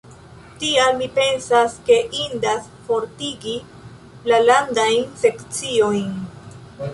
[0.61, 3.53] Tial, mi pensas ke indas fortigi
[4.33, 6.11] la landajn sekciojn.